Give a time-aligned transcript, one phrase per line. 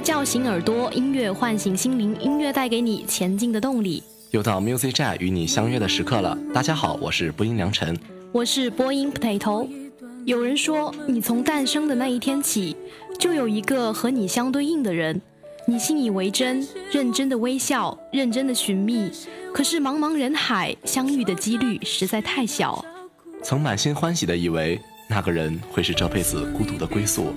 [0.00, 4.02] 乐叫醒耳朵，音乐唤醒心灵，音乐带给你前进的动力。
[4.30, 6.38] 又到 Music Jet 与你相约的时刻了。
[6.54, 7.94] 大家好，我是播音良辰。
[8.32, 9.68] 我是播音 potato。
[10.24, 12.74] 有人说，你从诞生的那一天起，
[13.18, 15.20] 就有一个和你相对应的人，
[15.66, 19.10] 你信以为真，认真的微笑，认真的寻觅。
[19.52, 22.82] 可是茫茫人海，相遇的几率实在太小。
[23.42, 27.34] 曾满心欢喜的以为那个人会是这辈子孤独的归宿，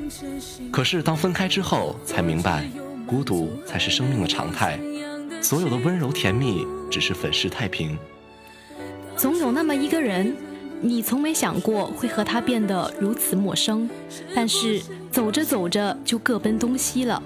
[0.71, 2.69] 可是当分开之后，才明白，
[3.07, 4.79] 孤独才是生命的常态。
[5.41, 7.97] 所有的温柔甜蜜，只是粉饰太平。
[9.17, 10.35] 总有那么一个人，
[10.81, 13.89] 你从没想过会和他变得如此陌生，
[14.35, 14.79] 但是
[15.11, 17.21] 走着走着就各奔东西了。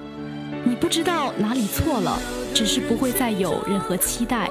[0.64, 2.18] 你不知道哪里错了，
[2.54, 4.50] 只是不会再有任何期待。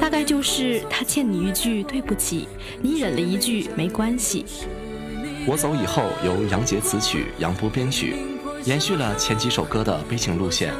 [0.00, 2.48] 大概就是他欠你一句对不起，
[2.80, 4.46] 你忍了一句没关系。
[5.46, 8.16] 我走以后由杨杰词曲，杨波编曲，
[8.64, 10.72] 延续了前几首歌的悲情路线，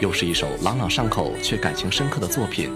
[0.00, 2.70] 又是一首朗朗上口却感情深刻的作品。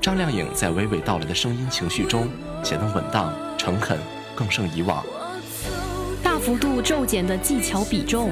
[0.00, 2.28] 张靓颖在娓娓道来的声音情绪中
[2.62, 3.98] 显得稳当、诚恳，
[4.34, 5.04] 更胜以往。
[6.22, 8.30] 大幅度骤减的技巧比重，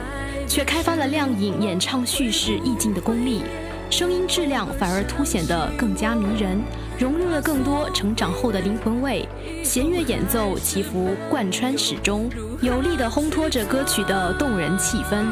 [0.49, 3.43] 却开发了靓颖演唱叙事意境的功力，
[3.91, 6.63] 声音质量反而凸显得更加迷人，
[6.97, 9.29] 融入了更多成长后的灵魂味。
[9.65, 12.31] 弦乐演奏起伏贯穿始终，
[12.63, 15.27] 有力地烘托着歌曲的动人气氛。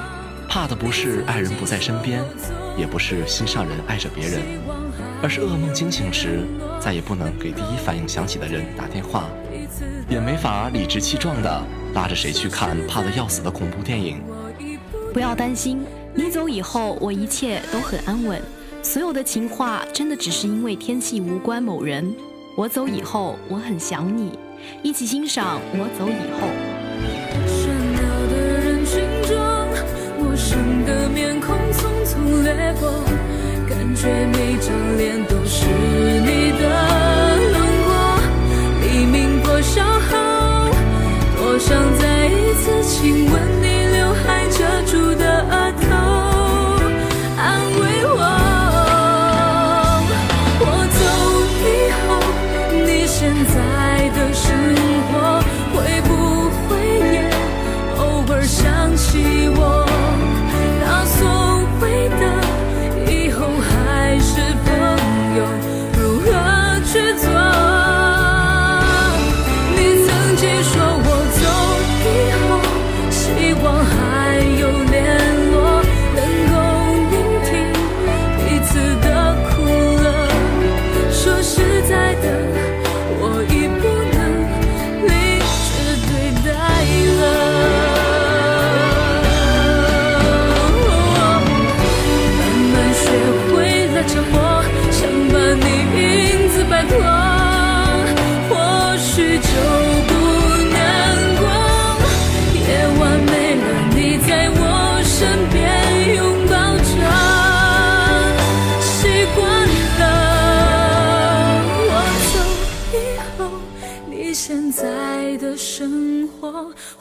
[0.49, 2.21] 怕的不是爱人不在身边，
[2.77, 4.41] 也不是心上人爱着别人，
[5.23, 6.41] 而是噩梦惊醒时，
[6.81, 9.29] 再也不能给第一反应想起的人打电话，
[10.09, 11.63] 也没法理直气壮地
[11.95, 14.21] 拉着谁去看怕得要死的恐怖电影。
[15.15, 15.85] 不要担心，
[16.19, 18.43] 你走以后，我一切都很安稳。
[18.83, 22.13] 所有的情话，真的只是因为天气无关某人。
[22.57, 24.37] 我走以后，我很想你，
[24.83, 26.49] 一起欣赏我走以后。
[27.47, 28.03] 喧闹
[28.33, 29.39] 的人群中，
[30.19, 32.91] 陌生的面孔匆匆掠过，
[33.69, 36.65] 感觉每张脸都是你的
[37.53, 37.95] 轮廓。
[38.83, 40.11] 黎明破晓后，
[41.37, 43.68] 多想再一次亲吻你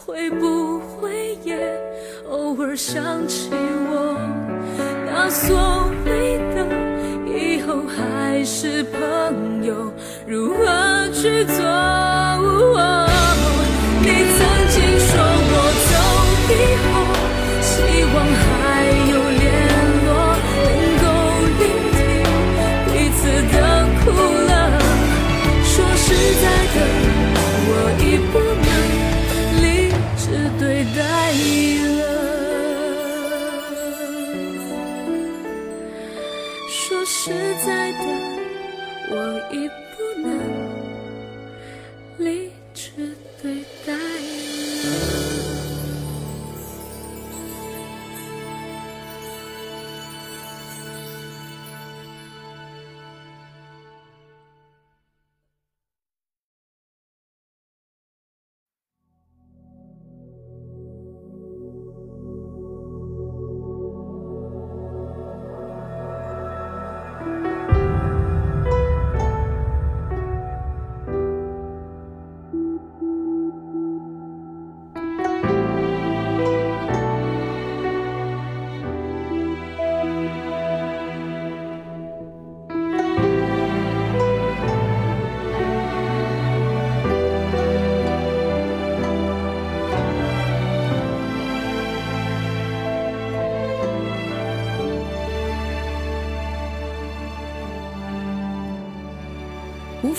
[0.08, 1.58] 会不会也
[2.30, 4.18] 偶尔想起我？
[5.06, 6.66] 那所谓的
[7.28, 9.92] 以后还是朋友，
[10.26, 11.58] 如何去做？
[14.00, 14.40] 你曾
[14.70, 15.20] 经说
[15.52, 15.54] 我
[15.90, 15.92] 走
[16.54, 16.56] 以
[16.88, 16.97] 后，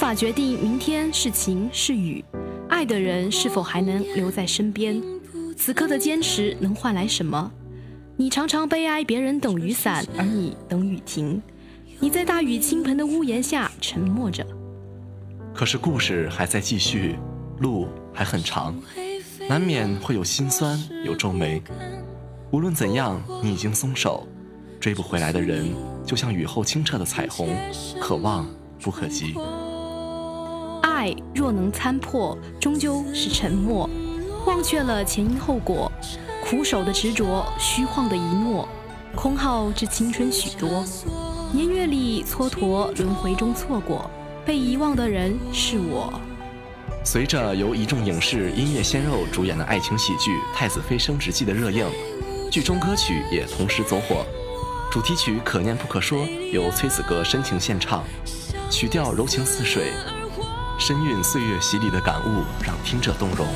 [0.09, 2.25] 法决定明天是晴是雨，
[2.71, 5.03] 爱的人是否还能留在身边？
[5.55, 7.53] 此刻的坚持能换来什么？
[8.17, 11.43] 你常常悲哀别人等雨伞，而你等雨停。
[12.01, 14.47] 你在大雨倾盆的屋檐下沉默着。
[15.55, 17.19] 可是故事还在继续，
[17.59, 18.75] 路还很长，
[19.47, 21.63] 难免会有心酸，有皱眉。
[22.51, 24.27] 无论怎样，你已经松手，
[24.81, 25.71] 追不回来的人，
[26.07, 27.55] 就像雨后清澈的彩虹，
[28.01, 28.49] 可望
[28.81, 29.35] 不可及。
[30.99, 33.89] 爱若能参破，终究是沉默。
[34.49, 35.93] 忘却了前因后果，
[36.45, 38.69] 苦守的执着，虚晃的一诺，
[39.15, 40.85] 空耗至青春许多。
[41.53, 44.11] 年月里蹉跎，轮回中错过，
[44.45, 46.13] 被遗忘的人是我。
[47.05, 51.87] 随着由一众影视音乐鲜肉主演的爱情喜剧《太子妃升职记》的热映，
[52.51, 54.27] 剧中歌曲也同时走火。
[54.91, 58.03] 主题曲《可念不可说》由崔子格深情献唱，
[58.69, 59.93] 曲调柔情似水，
[60.79, 63.47] 深蕴岁月洗礼的感悟，让听者动容。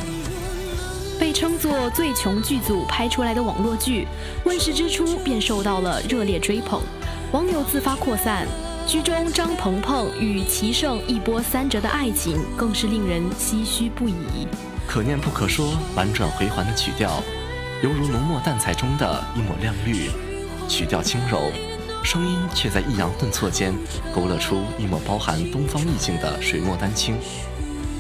[1.21, 4.09] 被称作最穷剧组拍出来的网络剧，
[4.45, 6.83] 问世之初便受到了热烈追捧，
[7.31, 8.47] 网友自发扩散。
[8.89, 14.49] 剧中张鹏鹏与齐胜一波三折的爱情，更是令人唏嘘不已。
[14.89, 17.23] 可念不可说，婉转回环的曲调，
[17.85, 20.11] 犹如浓墨淡彩中的一抹亮绿。
[20.69, 21.53] 曲调轻柔，
[22.03, 23.73] 声音却在抑扬顿挫间，
[24.15, 27.17] 勾勒出一抹包含东方意境的水墨丹青，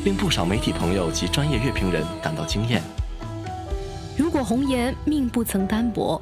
[0.04, 2.82] 令不少媒体朋友及专业乐评人感到惊艳。
[4.16, 6.20] 如果红颜命不曾单薄，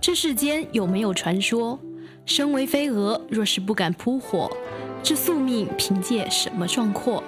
[0.00, 1.78] 这世间有没有传说？
[2.24, 4.48] 身为飞蛾，若是不敢扑火，
[5.02, 7.24] 这宿命凭借什么壮阔？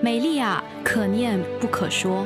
[0.00, 2.24] 美丽啊，可念不可说。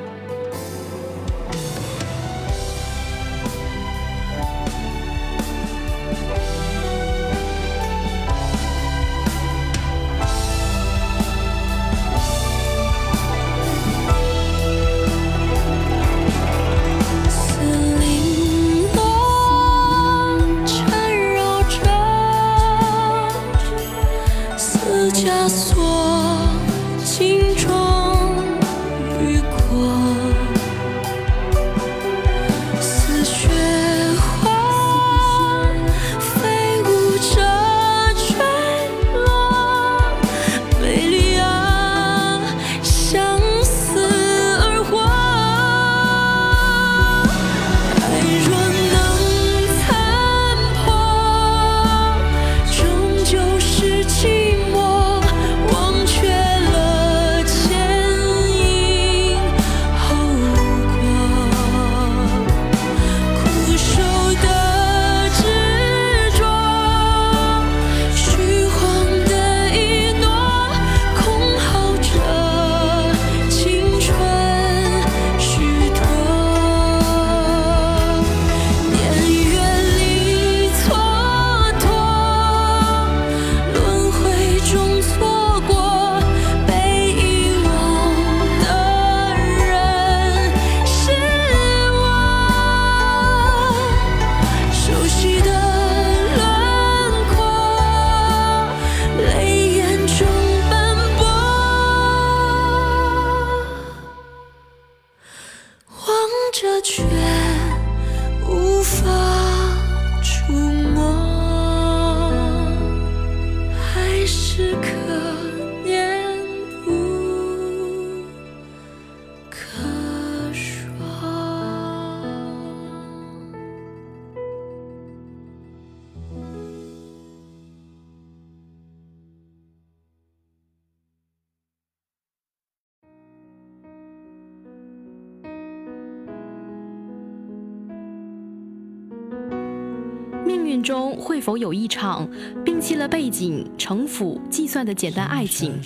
[140.52, 142.28] 命运中会否有一场
[142.62, 145.80] 摒弃了背景、城府、计算的简单爱情？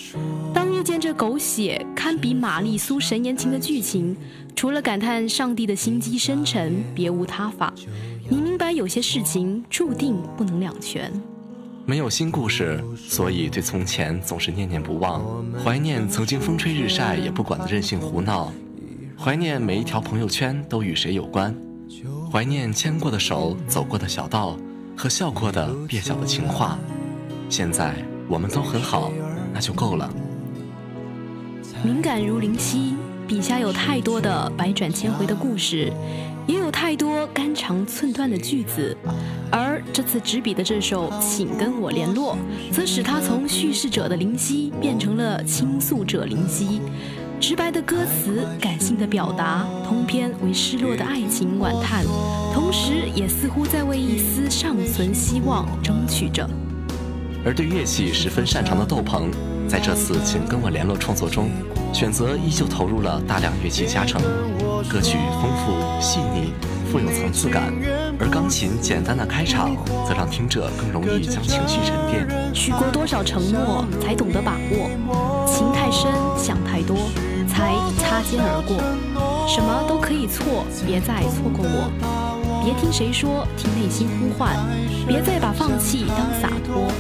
[0.53, 4.17] 当遇见这狗血堪比玛丽苏神言情的剧情，
[4.57, 7.73] 除了感叹上帝的心机深沉，别无他法。
[8.29, 11.13] 你明白有些事情注定不能两全。
[11.85, 15.25] 没有新故事，所以对从前总是念念不忘，
[15.65, 18.53] 怀念曾经风吹日晒也不管的任性胡闹，
[19.17, 21.57] 怀念每一条朋友圈都与谁有关，
[22.33, 24.57] 怀念牵过的手、走过的小道
[24.97, 26.79] 和笑过的蹩脚的情话。
[27.49, 27.95] 现在
[28.29, 29.11] 我们都很好，
[29.53, 30.13] 那就够了。
[31.85, 32.95] 敏感如灵犀，
[33.27, 35.93] 笔下有太多的百转千回的故事。
[36.47, 38.97] 也有太多肝肠寸断的句子，
[39.51, 42.39] 而这次执笔的这首《请跟我联络》，
[42.73, 46.81] 则使他从叙事者的灵犀变成了倾诉者灵犀。
[47.39, 52.05] 直白的歌词，感性的表达，通篇为失落的爱情惋叹，
[52.53, 56.49] 同时也似乎在为一丝尚存希望争取着。
[57.45, 59.31] 而对乐器十分擅长的窦鹏，
[59.69, 61.51] 在这次《请跟我联络》创作中，
[61.93, 64.21] 选择依旧投入了大量乐器加成。
[64.89, 66.53] 歌曲丰富细腻，
[66.91, 67.73] 富有层次感，
[68.19, 69.77] 而钢琴简单的开场，
[70.07, 72.27] 则让听者更容易将情绪沉淀。
[72.55, 75.36] 许过多少承诺，才懂得把握？
[75.57, 76.95] 情太深，想太多，
[77.49, 78.77] 才擦肩而过。
[79.49, 81.89] 什么都可以错，别再错过我。
[82.63, 84.55] 别听谁说，听内心呼唤。
[85.09, 86.93] 别再把放弃当洒脱。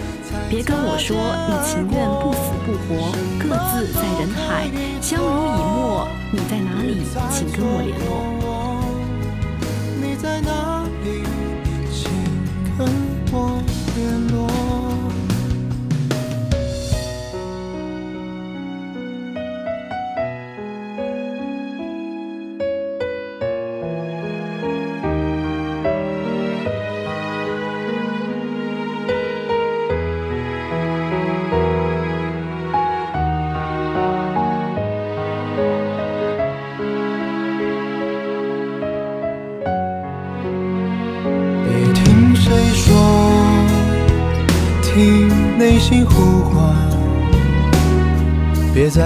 [0.48, 4.70] 别跟我说你情愿不死不活，各自在人海
[5.02, 6.08] 相濡以沫。
[6.32, 7.04] 你在哪里？
[7.30, 8.55] 请跟我联络。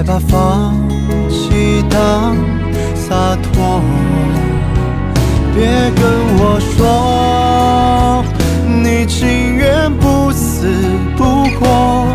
[0.00, 0.74] 别再把放
[1.28, 2.34] 弃当
[2.94, 3.82] 洒脱。
[5.54, 6.02] 别跟
[6.38, 8.24] 我说，
[8.66, 10.66] 你情愿不死
[11.18, 12.06] 不活，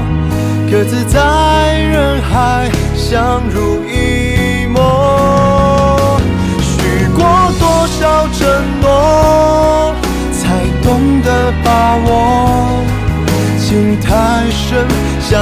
[0.72, 6.20] 各自在人海相濡以沫。
[6.62, 7.24] 许过
[7.60, 8.48] 多少承
[8.82, 9.94] 诺，
[10.32, 12.10] 才懂得把握。
[13.60, 14.88] 情太深，
[15.20, 15.42] 想，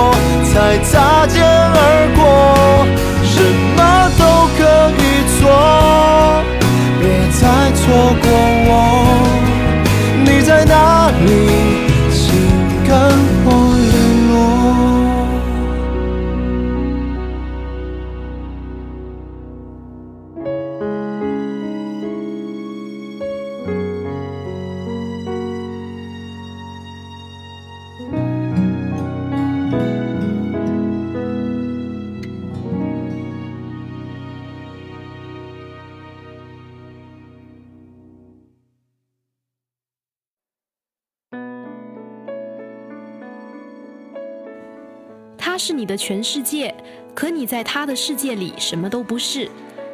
[45.81, 46.71] 你的全世界，
[47.15, 49.49] 可你在他的世界里什么都不是。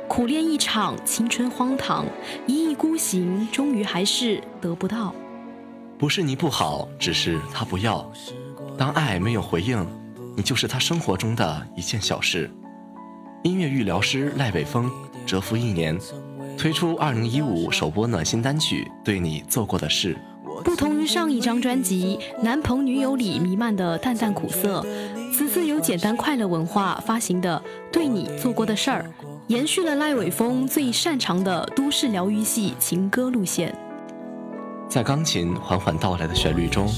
[0.05, 2.05] 苦恋一场，青春荒唐，
[2.45, 5.15] 一意孤行，终于还是得不到。
[5.97, 8.05] 不是你不好，只是他不要。
[8.77, 9.87] 当爱没有回应，
[10.35, 12.51] 你就是他生活中的一件小事。
[13.43, 14.91] 音乐愈疗师赖伟峰
[15.25, 15.97] 蛰伏一年，
[16.57, 20.15] 推出2015首播暖心单曲《对你做过的事》。
[20.63, 24.83] 不同于上一张专辑《男朋女友》里弥漫的淡淡苦涩，
[25.37, 27.61] 此次由简单快乐文化发行的
[27.93, 29.05] 《对你做过的事儿》，
[29.45, 33.71] 延续了赖伟峰最擅长的都市疗愈系情歌路线。
[34.89, 36.91] 在钢琴缓缓到来的旋律中，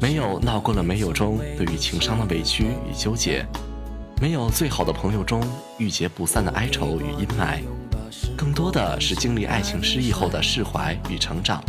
[0.00, 3.46] 没有闹过了没有中对于情伤的委屈与纠结，
[4.20, 5.40] 没有最好的朋友中
[5.78, 7.60] 郁结不散的哀愁与阴霾，
[8.36, 11.62] 更多的是经历爱情失意后的释怀与成长。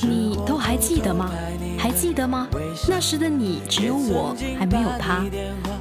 [0.00, 1.30] 你都还记得吗？
[1.78, 2.48] 还记得吗？
[2.88, 5.24] 那时的你只有我，还没有他。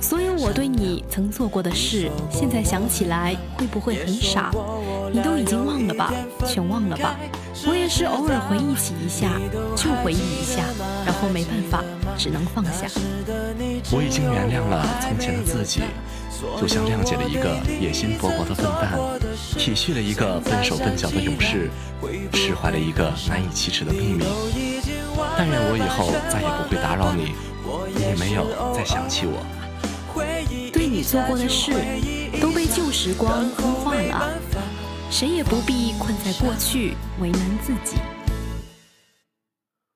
[0.01, 4.51] 所有我对你曾做过的事，现在想起来会不会很傻？
[5.11, 6.13] 你都已经忘了吧，
[6.45, 7.15] 全忘了吧。
[7.67, 9.31] 我也是偶尔回忆起一下，
[9.75, 10.63] 就回忆一下，
[11.05, 11.83] 然后没办法，
[12.17, 12.87] 只能放下。
[13.91, 15.81] 我已经原谅了从前的自己，
[16.59, 18.99] 就像谅解了一个野心勃勃的笨蛋，
[19.57, 21.71] 体恤了一个笨手笨脚的勇士，
[22.33, 24.25] 释怀了一个难以启齿的秘密。
[25.37, 27.35] 但愿我以后再也不会打扰你，
[27.99, 29.43] 也没有再想起我。
[30.71, 31.73] 对你做过的事，
[32.41, 34.31] 都被旧时光风化了。
[35.11, 37.97] 谁也不必困在过去，为难自己。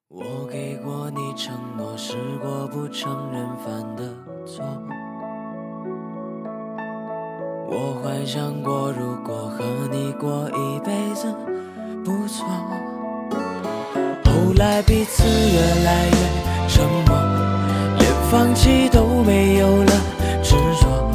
[0.09, 4.03] 我给过你承诺，试过不承认犯的
[4.45, 4.63] 错。
[7.71, 11.33] 我幻想过，如果和你过一辈子
[12.03, 12.45] 不错。
[14.59, 17.17] 来彼此越来越沉默，
[17.97, 19.91] 连放弃都没有了
[20.43, 21.09] 执着。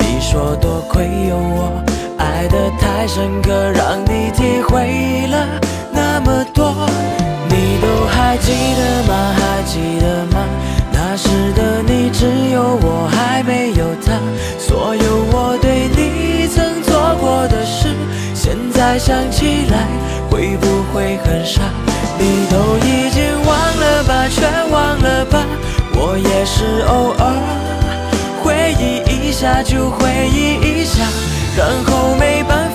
[0.00, 1.82] 你说多亏有我，
[2.18, 5.46] 爱得太深刻，让你体会了
[5.92, 6.74] 那么多。
[7.48, 9.32] 你都还记得吗？
[9.34, 10.46] 还记得吗？
[10.92, 14.12] 那时的你只有我，还没有他。
[14.58, 17.88] 所有我对你曾做过的事，
[18.34, 19.88] 现在想起来
[20.30, 21.62] 会不会很傻？
[22.18, 22.56] 你都
[22.86, 23.52] 已经忘
[23.82, 25.44] 了吧，全忘了吧。
[25.96, 27.22] 我也是偶尔
[28.42, 31.04] 回忆一下就回忆一下，
[31.56, 32.73] 然后没办法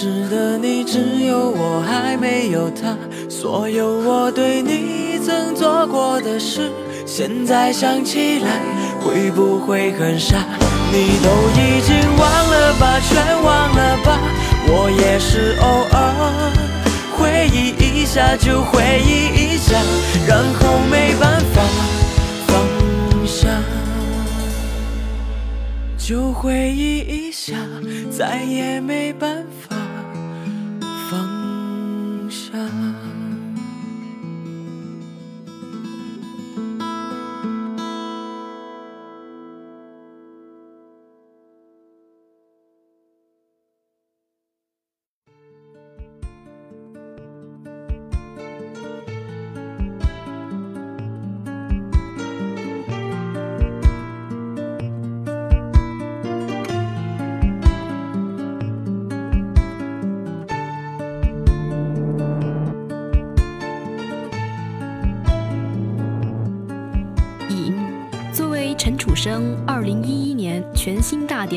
[0.00, 2.96] 时的你只有我，还没有他。
[3.28, 6.70] 所有我对你曾做过的事，
[7.04, 8.62] 现在想起来
[9.02, 10.38] 会不会很傻？
[10.90, 14.18] 你都已经忘了吧，全忘了吧。
[14.68, 16.00] 我也是偶尔
[17.18, 19.76] 回忆一下就回忆一下，
[20.26, 21.60] 然后没办法
[22.46, 23.50] 放下。
[25.98, 27.54] 就回忆一下，
[28.10, 29.69] 再也没办法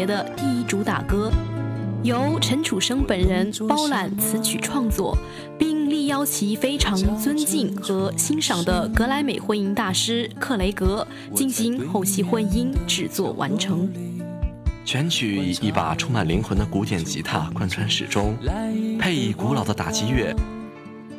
[0.05, 1.31] 的第一主打歌，
[2.03, 5.17] 由陈楚生本人包揽词曲创作，
[5.57, 13.91] 并力邀其非常尊敬和欣赏的格莱美混音大师克雷格进行后期混音制作完成。
[14.85, 18.35] 全曲以一把充满灵魂的古典吉他贯穿始终，
[18.99, 20.35] 配以古老的打击乐，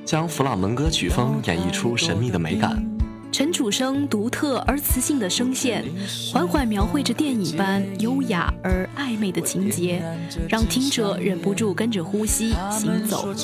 [0.04, 2.93] 将弗朗门歌曲风演绎出神秘的美感。
[3.34, 5.84] 陈楚生独特而磁性的声线，
[6.32, 10.00] 缓缓描绘着电影般优雅而暧昧的情节，
[10.48, 13.34] 让听者忍不住跟着呼吸行走，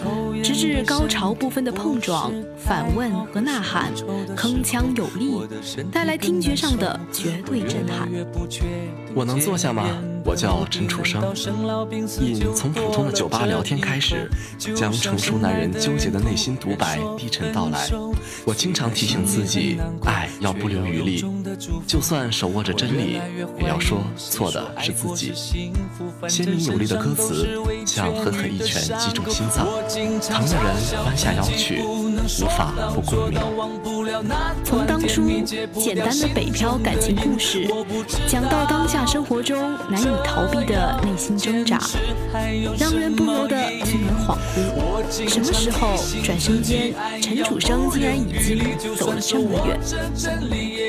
[0.44, 3.92] 直至高潮部分的碰撞、反问和呐喊，
[4.36, 5.40] 铿锵有力，
[5.90, 8.08] 带来听觉上的绝对震撼。
[9.14, 9.86] 我能坐下吗？
[10.24, 11.20] 我叫陈楚生。
[12.20, 14.30] 瘾从普通的酒吧聊天开始，
[14.76, 17.88] 将成熟男人纠结的内心独白低沉道来。
[18.44, 21.24] 我经常提醒自己，爱要不留余力，
[21.86, 23.20] 就算手握着真理，
[23.60, 25.32] 也要说错的是自己。
[26.28, 27.48] 鲜明有力的歌词，
[27.86, 29.66] 像狠狠一拳击中心脏，
[30.20, 31.82] 疼的人弯下腰去，
[32.22, 33.40] 无法不共鸣。
[34.64, 35.22] 从当初
[35.78, 37.66] 简单的北漂感情故事，
[38.26, 41.80] 讲到当下生活中难以逃避的内心挣扎，
[42.78, 45.28] 让人不由得听而恍惚。
[45.28, 49.78] 什么时候转身间，陈楚生竟然已经走了这么远？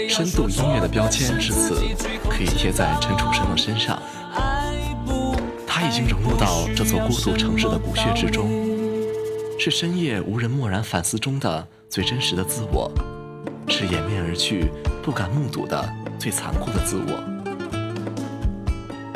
[0.09, 1.75] 深度音乐的标签至此
[2.29, 3.97] 可以贴在陈楚生的身上，
[5.65, 8.60] 他已经融入到这座孤独城市的骨血之中，
[9.63, 12.91] 是深夜无人默然反思中的最真实的自我，
[13.67, 14.71] 是掩面而去
[15.03, 17.23] 不敢目睹的最残酷的自我。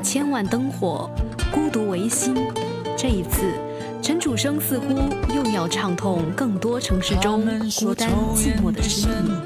[0.03, 1.09] 千万灯火，
[1.51, 2.35] 孤独为心。
[2.95, 3.51] 这一次，
[4.03, 4.93] 陈楚生似乎
[5.33, 7.43] 又要唱痛更多城市中
[7.79, 9.44] 孤单寂寞的身影。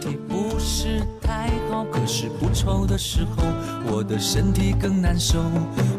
[2.85, 3.43] 的时候，
[3.91, 5.39] 我的身体更难受。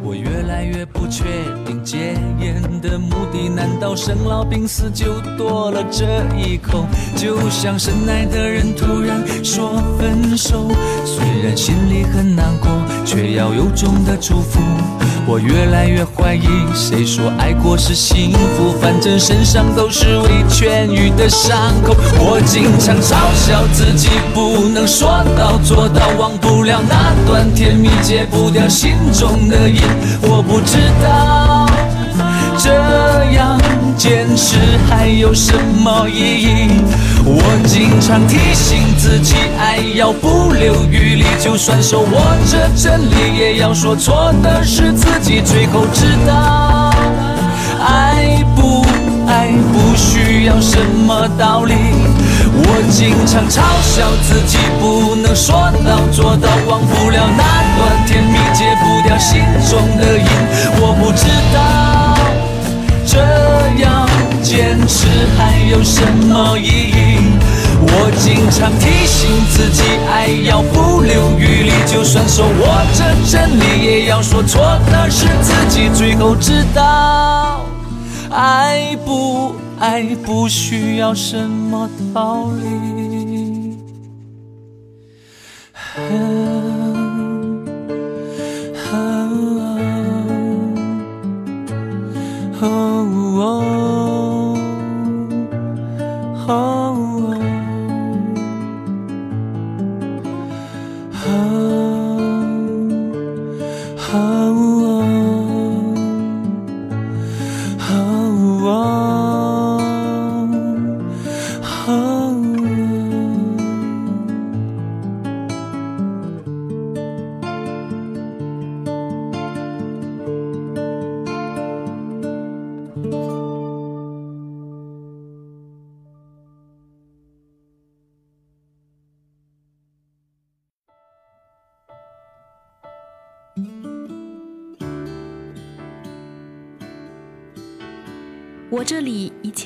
[0.02, 1.24] 我越来越不确
[1.64, 6.04] 定戒烟的目的，难道生老病死就多了这
[6.36, 6.86] 一口？
[7.16, 10.68] 就像深爱的人突然说分手，
[11.04, 12.70] 虽然心里很难过，
[13.04, 14.58] 却要由衷的祝福。
[15.30, 18.72] 我越来越怀疑，谁说爱过是幸福？
[18.82, 21.94] 反正身上都是未痊愈的伤口。
[22.18, 29.80] 我经常嘲笑自己不能说到做到，忘不了那段甜蜜，戒不掉心中的瘾。
[30.22, 31.70] 我不知道
[32.58, 32.74] 这
[33.32, 33.56] 样
[34.00, 34.56] 坚持
[34.88, 35.52] 还有什
[35.84, 36.70] 么意义。
[37.22, 45.42] 我经常提醒自己，爱要不留余力，就算手握着真理，也要说错的是自己。
[45.42, 46.90] 最后知道，
[47.78, 48.86] 爱不
[49.28, 51.74] 爱不需要什么道理。
[52.52, 57.44] 我经常嘲笑自己不能说到做到，忘不了那
[57.76, 60.24] 段甜蜜，戒不掉心中的瘾。
[60.80, 61.60] 我不知道
[63.12, 63.18] 这
[63.82, 64.08] 样
[64.40, 67.18] 坚持还有什么意义。
[67.82, 75.88] 我经常提醒自己，爱要不留余力，就算手握着真理，也要说错的是自己。
[75.92, 77.66] 最后知道，
[78.30, 83.76] 爱不爱不需要什么道理。
[92.62, 93.40] oh, oh.
[93.42, 93.79] oh.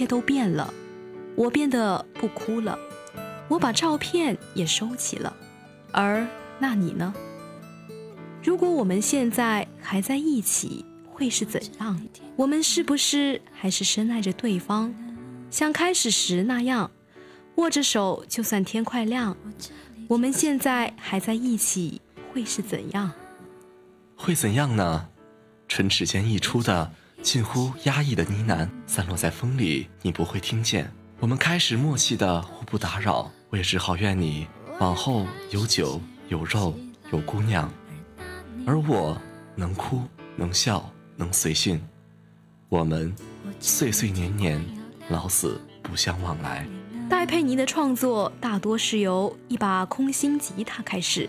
[0.07, 0.73] 都变了，
[1.37, 2.79] 我变得不哭了，
[3.49, 5.35] 我把照片也收起了，
[5.93, 6.27] 而
[6.59, 7.13] 那你呢？
[8.43, 12.01] 如果我们现在还在一起，会是怎样？
[12.37, 14.95] 我们是不是还是深爱着对方，
[15.51, 16.91] 像开始时那样，
[17.57, 19.37] 握着手，就算天快亮？
[20.09, 22.01] 我们现在还在一起，
[22.33, 23.13] 会是怎样？
[24.17, 25.09] 会怎样呢？
[25.67, 26.93] 唇齿间溢出的
[27.25, 30.93] 近乎压抑的呢喃，散落在风里，你不会听见。
[31.21, 34.47] 我们开始默契的互不打扰，我也只好愿你
[34.79, 36.79] 往后有酒有肉
[37.11, 37.73] 有姑娘，
[38.67, 39.19] 而我
[39.57, 40.03] 能哭
[40.37, 41.83] 能笑能随性。
[42.69, 43.13] 我们
[43.59, 44.63] 岁岁年年，
[45.09, 46.69] 老死不相往来。
[47.09, 51.27] 戴佩妮的创作大多是由一把空心吉他开始，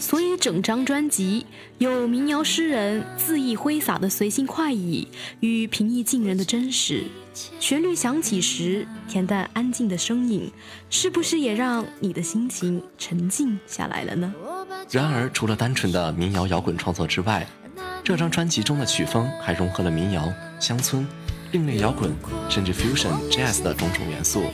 [0.00, 1.46] 所以整张专辑
[1.78, 5.06] 有民谣诗人恣意挥洒的随性快意
[5.40, 7.04] 与平易近人的真实。
[7.60, 10.50] 旋律响起时，恬淡安静的声音，
[10.88, 14.34] 是不是也让你的心情沉静下来了呢？
[14.90, 17.46] 然而，除了单纯的民谣摇滚创作之外，
[18.02, 21.06] 这张专辑中的曲风还融合了民谣、乡村。
[21.52, 22.12] 另类摇滚，
[22.48, 24.44] 甚至 fusion jazz 的种种元素，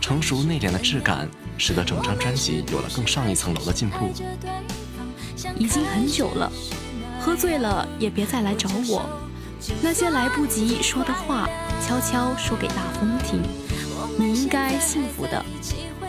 [0.00, 4.10] 成熟内敛的质感，使得整张专辑有了更上一层楼的进步。
[5.58, 6.50] 已经很久了，
[7.20, 9.02] 喝醉了也别再来找我。
[9.82, 11.48] 那些来不及说的话，
[11.86, 13.42] 悄悄说给大风听。
[14.18, 15.44] 你应该幸福的，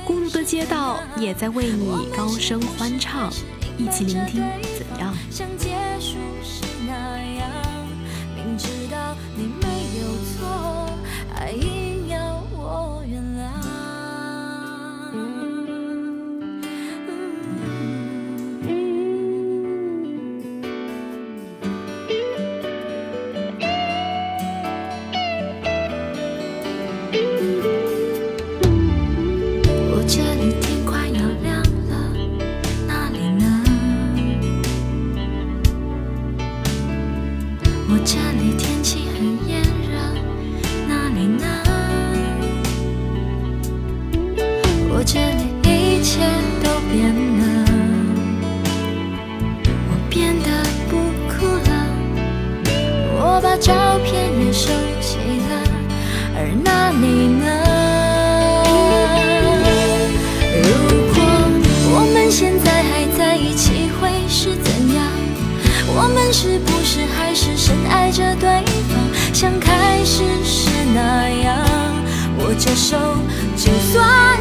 [0.06, 3.32] 孤独的街道也在为你高声欢唱，
[3.78, 4.42] 一起聆听，
[4.78, 5.14] 怎样？
[5.58, 6.94] 结束时那
[7.36, 7.50] 样，
[8.36, 9.68] 明知道你没
[10.00, 10.90] 有错，
[11.34, 11.52] 还
[69.62, 71.58] 开始是那样
[72.40, 72.98] 握着手
[73.56, 74.38] 就算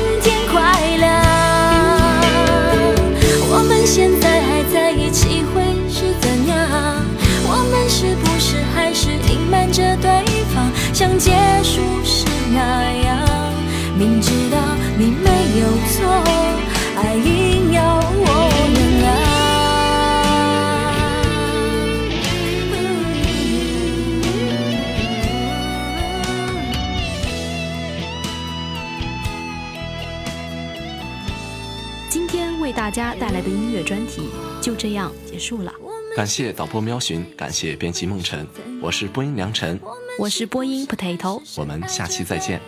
[33.40, 34.28] 来的音乐专题
[34.60, 35.72] 就这样结束了。
[36.14, 38.46] 感谢导播喵寻，感谢编辑梦辰，
[38.82, 39.80] 我是播音梁晨，
[40.18, 42.60] 我是播音 Potato，我们下期再见。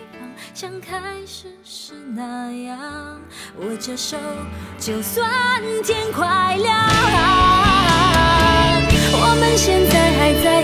[0.55, 3.21] 像开始时那样
[3.59, 4.17] 握着手，
[4.79, 6.75] 就算天快亮。
[9.15, 10.63] 我们现在还在